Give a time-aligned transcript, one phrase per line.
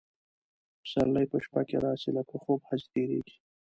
[0.81, 3.37] پسرلي په شپه کي راسي لکه خوب هسي تیریږي